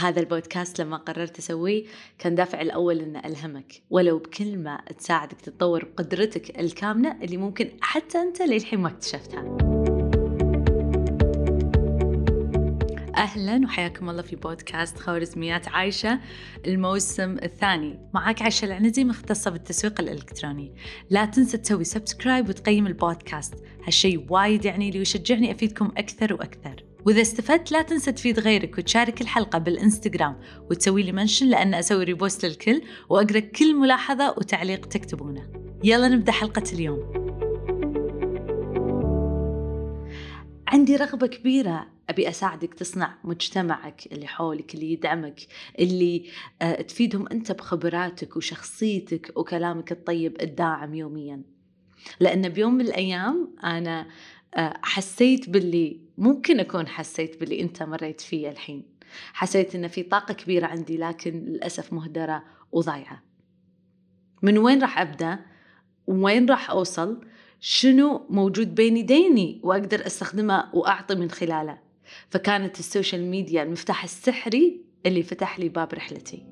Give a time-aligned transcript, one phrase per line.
[0.00, 1.84] هذا البودكاست لما قررت أسويه
[2.18, 3.82] كان دافع الأول أن ألهمك.
[3.90, 9.56] ولو بكلمة تساعدك تطور قدرتك الكامنة اللي ممكن حتى أنت للحين ما اكتشفتها.
[13.16, 16.20] أهلا وحياكم الله في بودكاست خوارزميات عايشة
[16.66, 17.98] الموسم الثاني.
[18.14, 20.74] معك عايشة العنزي مختصة بالتسويق الإلكتروني.
[21.10, 23.54] لا تنسى تسوي subscribe وتقيم البودكاست.
[23.86, 26.89] هالشي وايد يعني لي ويشجعني أفيدكم أكثر وأكثر.
[27.06, 30.40] وإذا استفدت لا تنسى تفيد غيرك وتشارك الحلقة بالإنستغرام
[30.70, 35.52] وتسوي لي mention لأن أسوي repost للكل وأقرأ كل ملاحظة وتعليق تكتبونه.
[35.84, 37.30] يلا نبدأ حلقة اليوم.
[40.68, 45.40] عندي رغبة كبيرة أبي أساعدك تصنع مجتمعك اللي حولك اللي يدعمك
[45.78, 46.26] اللي
[46.62, 51.42] آه، تفيدهم أنت بخبراتك وشخصيتك وكلامك الطيب الداعم يوميا.
[52.20, 54.06] لأن بيوم من الأيام أنا
[54.82, 58.84] حسيت باللي ممكن أكون حسيت باللي أنت مريت فيه الحين.
[59.32, 63.22] حسيت أن في طاقة كبيرة عندي لكن للأسف مهدرة وضايعة.
[64.42, 65.38] من وين راح أبدأ؟
[66.06, 67.24] وين راح أوصل؟
[67.60, 71.78] شنو موجود بين يديني وأقدر أستخدمه وأعطي من خلاله؟
[72.28, 76.46] فكانت السوشيال ميديا المفتاح السحري اللي فتح لي باب رحلتي.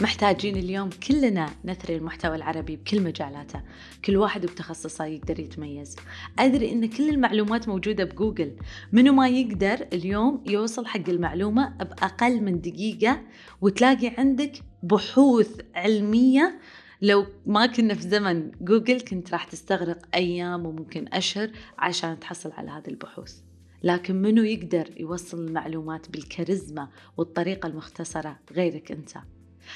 [0.00, 3.62] محتاجين اليوم كلنا نثري المحتوى العربي بكل مجالاته.
[4.04, 5.96] كل واحد بتخصصه يقدر يتميز.
[6.38, 8.56] أدري أن كل المعلومات موجودة بجوجل.
[8.92, 13.22] منو ما يقدر اليوم يوصل حق المعلومة بأقل من دقيقة
[13.60, 16.60] وتلاقي عندك بحوث علمية.
[17.02, 22.70] لو ما كنا في زمن جوجل كنت راح تستغرق أيام وممكن أشهر عشان تحصل على
[22.70, 23.34] هذه البحوث.
[23.82, 29.18] لكن منو يقدر يوصل المعلومات بالكاريزما والطريقة المختصرة غيرك أنت؟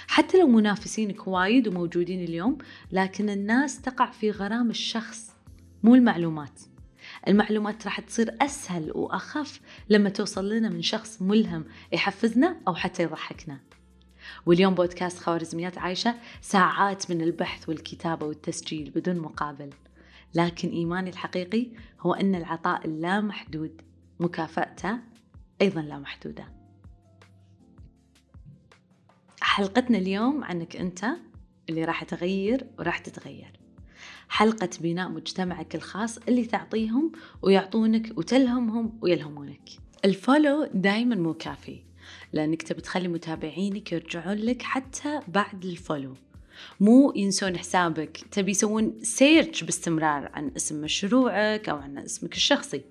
[0.07, 2.59] حتى لو منافسينك وايد وموجودين اليوم
[2.93, 5.33] لكن الناس تقع في غرام الشخص
[5.83, 6.61] مو المعلومات.
[7.29, 13.61] المعلومات راح تصير أسهل وأخف لما توصل لنا من شخص ملهم يحفزنا أو حتى يضحكنا.
[14.47, 19.70] واليوم بودكاست خوارزميات عايشة ساعات من البحث والكتابة والتسجيل بدون مقابل.
[20.35, 21.67] لكن إيماني الحقيقي
[22.01, 23.80] هو أن العطاء اللامحدود
[24.20, 24.98] مكافأته
[25.63, 26.61] أيضا لا محدودة
[29.52, 31.05] حلقتنا اليوم عنك أنت
[31.68, 33.61] اللي راح تغير وراح تتغير.
[34.29, 39.68] حلقة بناء مجتمعك الخاص اللي تعطيهم ويعطونك وتلهمهم ويلهمونك.
[40.05, 41.83] ال follow دايما مو كافي
[42.33, 46.14] لأنك تبي تخلي متابعينك يرجعون لك حتى بعد ال follow.
[46.80, 52.83] مو ينسون حسابك تبي يسوون search باستمرار عن اسم مشروعك أو عن اسمك الشخصي.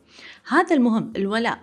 [0.48, 1.60] هذا المهم الولاء.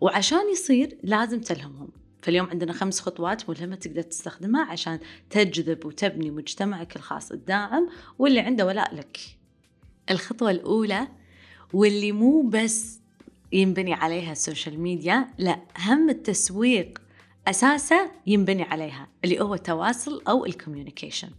[0.00, 2.03] وعشان يصير لازم تلهمهم.
[2.24, 4.98] فاليوم عندنا خمس خطوات ملهمة تقدر تستخدمها عشان
[5.30, 9.18] تجذب وتبني مجتمعك الخاص الداعم واللي عنده ولاء لك.
[10.10, 11.08] الخطوة الأولى
[11.72, 13.00] واللي مو بس
[13.52, 16.98] ينبني عليها السوشيال ميديا لا هم التسويق
[17.48, 21.30] أساسه ينبني عليها اللي هو التواصل أو ال communication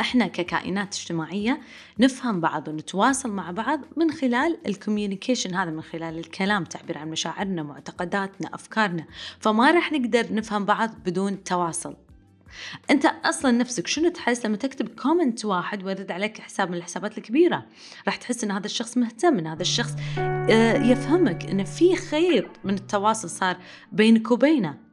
[0.00, 1.60] إحنا ككائنات اجتماعية
[1.98, 7.10] نفهم بعض ونتواصل مع بعض من خلال ال communication هذا من خلال الكلام تعبير عن
[7.10, 9.04] مشاعرنا معتقداتنا أفكارنا.
[9.40, 11.96] فما راح نقدر نفهم بعض بدون تواصل.
[12.90, 17.66] أنت أصلا نفسك شنو تحس لما تكتب كومنت واحد ويرد عليك حساب من الحسابات الكبيرة؟
[18.06, 22.74] راح تحس إن هذا الشخص مهتم إن هذا الشخص آه، يفهمك إن في خير من
[22.74, 23.56] التواصل صار
[23.92, 24.87] بينك وبينه.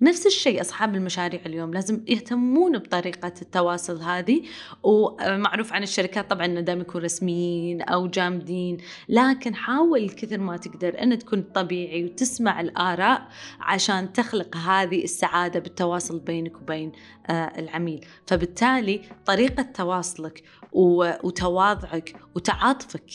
[0.00, 4.42] نفس الشيء أصحاب المشاريع اليوم لازم يهتمون بطريقة التواصل هذه
[4.82, 11.02] ومعروف عن الشركات طبعا أنه دائما يكون رسميين أو جامدين لكن حاول كثر ما تقدر
[11.02, 13.28] أن تكون طبيعي وتسمع الآراء
[13.60, 16.92] عشان تخلق هذه السعادة بالتواصل بينك وبين
[17.26, 18.06] آه، العميل.
[18.26, 20.42] فبالتالي طريقة تواصلك
[20.72, 23.10] وتواضعك وتعاطفك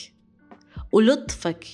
[0.92, 1.66] ولطفك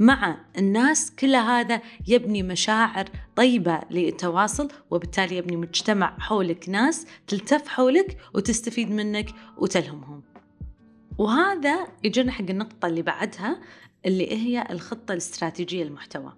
[0.00, 3.04] مع الناس كل هذا يبني مشاعر
[3.36, 10.22] طيبة للتواصل وبالتالي يبني مجتمع حولك ناس تلتف حولك وتستفيد منك وتلهمهم.
[11.18, 13.60] وهذا يجينا حق النقطة اللي بعدها
[14.06, 16.32] اللي هي الخطة الاستراتيجية للمحتوى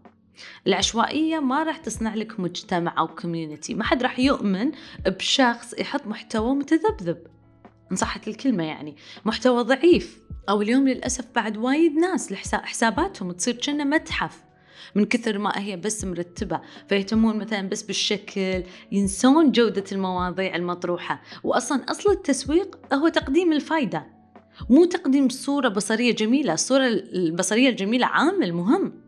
[0.66, 4.72] العشوائية ما راح تصنع لك مجتمع أو كوميونتي ما حد راح يؤمن
[5.06, 7.26] بشخص يحط محتوى متذبذب.
[7.92, 8.96] إن صحت الكلمة يعني.
[9.24, 10.22] محتوى ضعيف.
[10.48, 14.42] أو اليوم للأسف بعد وايد ناس حساباتهم تصير كأنه متحف.
[14.94, 16.60] من كثر ما هي بس مرتبة.
[16.88, 18.62] فيهتمون مثلا بس بالشكل
[18.92, 21.22] ينسون جودة المواضيع المطروحة.
[21.44, 24.06] وأصلا أصل التسويق هو تقديم الفايدة.
[24.70, 26.52] مو تقديم صورة بصرية جميلة.
[26.52, 29.02] الصورة البصرية الجميلة عامل مهم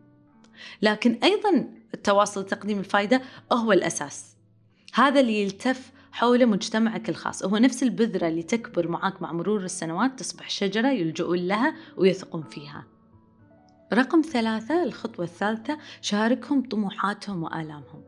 [0.81, 3.21] لكن أيضا التواصل تقديم الفايدة
[3.51, 4.35] هو الأساس.
[4.93, 7.43] هذا اللي يلتف حول مجتمعك الخاص.
[7.43, 12.83] هو نفس البذرة اللي تكبر معاك مع مرور السنوات تصبح شجرة يلجؤون لها ويثقون فيها.
[13.93, 18.03] رقم ثلاثة الخطوة الثالثة شاركهم طموحاتهم وآلامهم.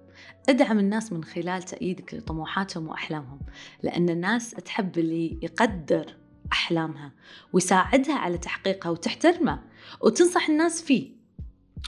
[0.50, 3.39] ادعم الناس من خلال تأييدك لطموحاتهم وأحلامهم
[3.83, 6.15] لأن الناس تحب اللي يقدر
[6.51, 7.12] أحلامها
[7.54, 9.63] ويساعدها على تحقيقها وتحترمه
[10.01, 11.12] وتنصح الناس فيه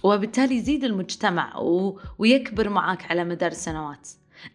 [0.03, 1.57] وبالتالي يزيد المجتمع.
[2.17, 4.07] ويكبر معاك على مدار السنوات.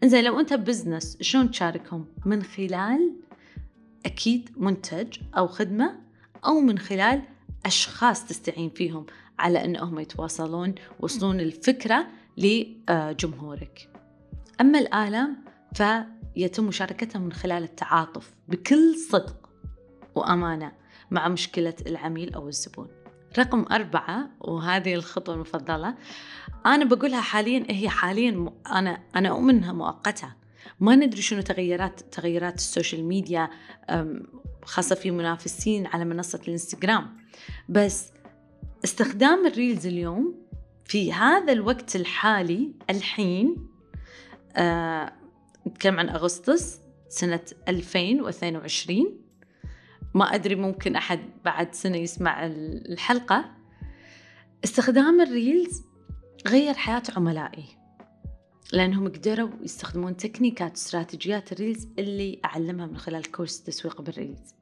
[0.02, 3.16] إنزين لو أنت بزنس شلون تشاركهم؟ من خلال
[4.06, 6.00] أكيد منتج أو خدمة
[6.46, 7.22] أو من خلال
[7.66, 9.06] أشخاص تستعين فيهم
[9.38, 13.88] على انهم يتواصلون ويوصلون الفكرة لجمهورك.
[14.60, 15.44] أما الآلام
[15.74, 19.50] فيتم مشاركتها من خلال التعاطف بكل صدق
[20.14, 20.72] وأمانة
[21.10, 22.88] مع مشكلة العميل أو الزبون.
[23.38, 25.94] رقم أربعة وهذه الخطوة المفضلة.
[26.66, 30.34] أنا بقولها حاليا هي حاليا أنا أنا أؤمن أنها مؤقتة
[30.80, 33.50] ما ندري شنو تغيرات تغيرات السوشيال ميديا
[34.64, 37.16] خاصة في منافسين على منصة الإنستغرام.
[37.68, 38.12] بس
[38.84, 40.34] استخدام ال reels اليوم
[40.84, 43.68] في هذا الوقت الحالي الحين
[44.56, 45.12] آه
[45.66, 49.23] نتكلم عن أغسطس سنة 2022
[50.14, 53.50] ما أدري ممكن أحد بعد سنة يسمع الحلقة.
[54.64, 55.82] استخدام ال reels
[56.46, 57.64] غير حياة عملائي
[58.72, 64.54] لأنهم قدروا يستخدمون تكنيكات واستراتيجيات ال reels اللي أعلمها من خلال كورس تسويق بال reels.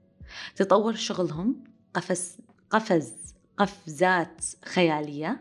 [0.57, 1.65] تطور شغلهم
[1.95, 2.37] قفز
[2.71, 3.15] قفز
[3.57, 5.41] قفزات خيالية.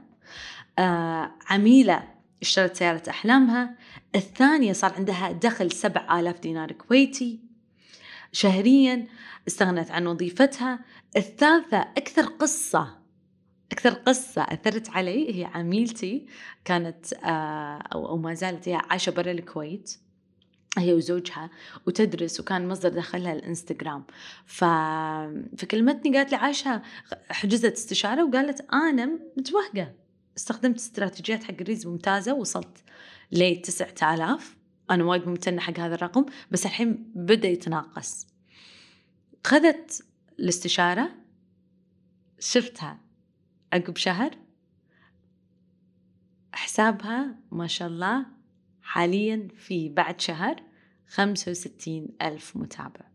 [0.80, 2.04] آه عميلة
[2.42, 3.76] اشترت سيارة أحلامها.
[4.16, 7.51] الثانية صار عندها دخل سبع آلاف دينار كويتي.
[8.32, 9.08] شهريا
[9.48, 10.80] استغنت عن وظيفتها.
[11.18, 13.02] الثالثة أكثر قصة
[13.72, 16.26] أكثر قصة أثرت علي هي عميلتي
[16.66, 19.98] كانت آه، أو ما زالت هي عايشة برا الكويت.
[20.78, 21.50] هي وزوجها
[21.88, 24.04] وتدرس وكان مصدر دخلها الإنستغرام.
[24.46, 24.64] ف...
[25.58, 26.82] فكلمتني قالت لي عايشة
[27.30, 29.94] حجزت استشارة وقالت أنا متوهقة.
[30.38, 32.78] استخدمت استراتيجيات حق الريز ممتازة وصلت
[33.32, 34.61] ل 9000
[34.92, 38.28] أنا وايد ممتنة حق هذا الرقم بس الحين بدأ يتناقص.
[39.46, 40.06] خذت
[40.40, 41.12] الاستشارة
[42.40, 43.00] شفتها
[43.74, 44.32] عقب شهر.
[46.54, 48.26] حسابها ما شاء الله
[48.82, 50.64] حاليا في بعد شهر
[51.08, 53.12] خمسة وستين ألف متابع.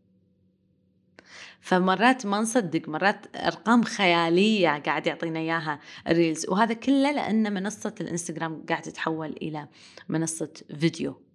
[1.61, 7.94] فمرات ما نصدق مرات أرقام خيالية قاعد يعطينا إياها ال reels وهذا كله لأن منصة
[8.00, 9.69] الإنستغرام قاعد تتحول إلى
[10.08, 11.25] منصة فيديو.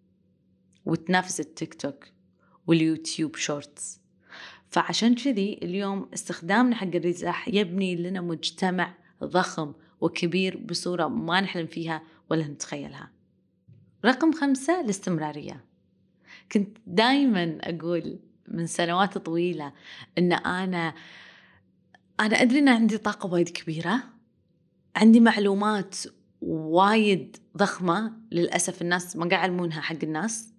[0.86, 2.06] وتنافس التيك توك
[2.68, 4.02] واليوتيوب shorts.
[4.70, 8.94] فعشان كذي اليوم استخدامنا حق ال reels راح يبني لنا مجتمع
[9.24, 13.12] ضخم وكبير بصورة ما نحلم فيها ولا نتخيلها.
[14.06, 15.66] رقم خمسة الاستمرارية.
[16.52, 19.74] كنت دايما أقول من سنوات طويلة
[20.18, 20.94] أن أنا
[22.20, 24.04] أنا أدري أن عندي طاقة وايد كبيرة.
[24.96, 25.96] عندي معلومات
[26.42, 30.51] وايد ضخمة للأسف الناس ما قاعد يعلمونها حق الناس.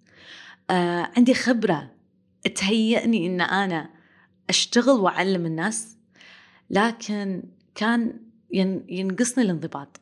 [0.69, 1.91] آه عندي خبرة
[2.55, 3.89] تهيئني أن أنا
[4.49, 5.97] أشتغل وأعلم الناس
[6.69, 7.43] لكن
[7.75, 8.19] كان
[8.89, 10.01] ينقصني الانضباط.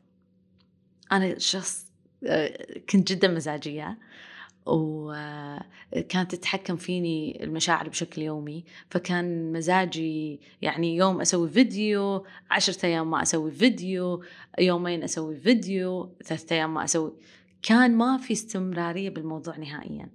[1.11, 1.85] أنا شخص
[2.25, 3.97] آه، كنت جدا مزاجية
[4.65, 13.21] وكانت تتحكم فيني المشاعر بشكل يومي فكان مزاجي يعني يوم أسوي فيديو عشرة أيام ما
[13.21, 14.23] أسوي فيديو
[14.59, 17.13] يومين أسوي فيديو ثلاثة أيام ما أسوي.
[17.61, 20.09] كان ما في استمرارية بالموضوع نهائيا.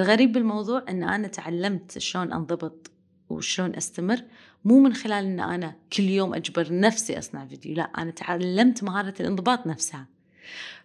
[0.00, 2.90] الغريب بالموضوع أن أنا تعلمت شلون أنضبط
[3.28, 4.22] وشلون أستمر
[4.64, 9.14] مو من خلال أن أنا كل يوم أجبر نفسي أصنع فيديو لا أنا تعلمت مهارة
[9.20, 10.06] الانضباط نفسها.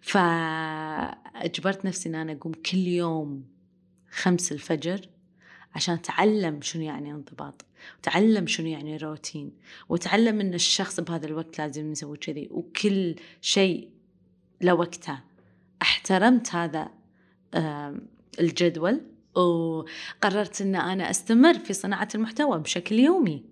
[0.01, 3.45] فأجبرت نفسي أن أنا أقوم كل يوم
[4.11, 5.09] خمس الفجر
[5.75, 7.65] عشان أتعلم شنو يعني انضباط
[7.99, 9.51] وتعلم شنو يعني روتين
[9.89, 13.89] وتعلم أن الشخص بهذا الوقت لازم يسوي كذي وكل شيء
[14.61, 15.19] لوقته.
[15.81, 16.89] احترمت هذا
[18.39, 19.01] الجدول
[19.35, 23.43] وقررت أن أنا أستمر في صناعة المحتوى بشكل يومي.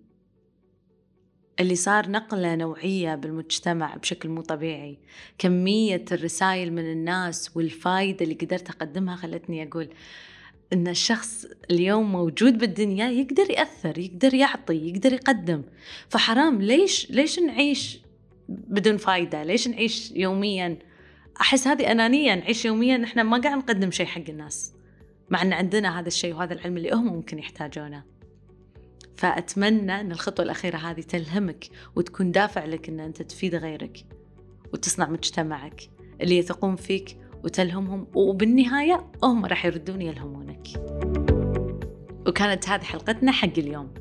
[1.60, 4.98] اللي صار نقلة نوعية بالمجتمع بشكل مو طبيعي.
[5.38, 9.90] كمية الرسائل من الناس والفايدة اللي قدرت أقدمها خلتني أقول
[10.74, 15.62] إن الشخص اليوم موجود بالدنيا يقدر يأثر يقدر يعطي يقدر يقدم.
[16.10, 18.00] فحرام ليش ليش نعيش
[18.50, 20.78] بدون فايدة؟ ليش نعيش يوميا
[21.42, 23.04] أحس هذه أنانية نعيش يوميا.
[23.04, 24.74] إحنا ما قاعد نقدم شيء حق الناس.
[25.30, 28.04] مع أن عندنا هذا الشيء وهذا العلم اللي هم ممكن يحتاجونه.
[29.16, 34.06] فأتمنى أن الخطوة الأخيرة هذه تلهمك وتكون دافع لك أن أنت تفيد غيرك
[34.74, 35.82] وتصنع مجتمعك
[36.22, 38.08] اللي يثقون فيك وتلهمهم.
[38.16, 40.68] وبالنهاية هم راح يردون يلهمونك.
[42.28, 43.94] وكانت هذه حلقتنا حق اليوم.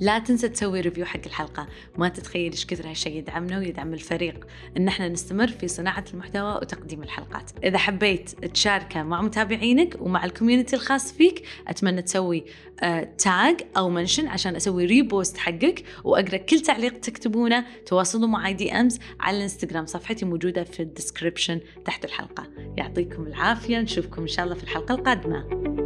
[0.00, 1.68] لا تنسى تسوي review حق الحلقة.
[1.98, 7.02] ما تتخيل إيش كثر هالشيء يدعمنا ويدعم الفريق إن إحنا نستمر في صناعة المحتوى وتقديم
[7.02, 7.50] الحلقات.
[7.64, 12.44] إذا حبيت تشاركه مع متابعينك ومع ال community الخاص فيك أتمنى تسوي
[12.82, 17.64] آه tag أو mention عشان أسوي repost حقك وأقرأ كل تعليق تكتبونه.
[17.86, 22.46] تواصلوا معي DMs على الإنستغرام صفحتي موجودة في ال description تحت الحلقة.
[22.76, 25.79] يعطيكم العافية نشوفكم إن شاء الله في الحلقة القادمة.